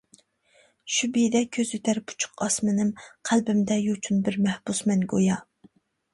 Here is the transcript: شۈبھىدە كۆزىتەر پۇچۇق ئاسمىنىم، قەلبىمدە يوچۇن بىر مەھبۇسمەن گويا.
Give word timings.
شۈبھىدە 0.95 1.41
كۆزىتەر 1.57 1.99
پۇچۇق 2.13 2.41
ئاسمىنىم، 2.47 2.91
قەلبىمدە 3.31 3.79
يوچۇن 3.83 4.27
بىر 4.31 4.41
مەھبۇسمەن 4.49 5.07
گويا. 5.15 5.39